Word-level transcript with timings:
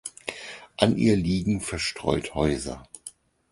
An 0.77 0.97
ihr 0.97 1.15
liegen 1.15 1.61
verstreut 1.61 2.33
Häuser. 2.33 2.87